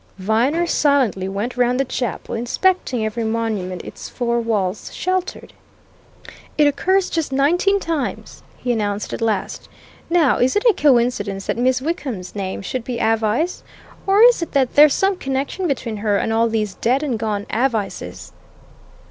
Viner 0.17 0.65
silently 0.65 1.29
went 1.29 1.55
round 1.55 1.79
the 1.79 1.85
chapel, 1.85 2.33
inspecting 2.33 3.05
every 3.05 3.23
monument 3.23 3.83
its 3.83 4.09
four 4.09 4.39
walls 4.39 4.91
sheltered. 4.91 5.53
"It 6.57 6.65
occurs 6.65 7.07
just 7.07 7.31
nineteen 7.31 7.79
times," 7.79 8.41
he 8.57 8.71
announced 8.71 9.13
at 9.13 9.21
last. 9.21 9.69
"Now, 10.09 10.39
is 10.39 10.55
it 10.55 10.65
a 10.67 10.73
coincidence 10.73 11.45
that 11.45 11.55
Miss 11.59 11.83
Wickham's 11.83 12.33
name 12.33 12.63
should 12.63 12.83
be 12.83 12.99
Avice? 12.99 13.61
Or 14.07 14.23
is 14.23 14.41
it 14.41 14.53
that 14.53 14.73
there's 14.73 14.95
some 14.95 15.17
connection 15.17 15.67
between 15.67 15.97
her 15.97 16.17
and 16.17 16.33
all 16.33 16.49
these 16.49 16.73
dead 16.73 17.03
and 17.03 17.19
gone 17.19 17.45
Avices?" 17.51 18.31